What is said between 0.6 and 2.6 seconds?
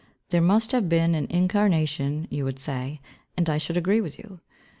have been an incarnation, you would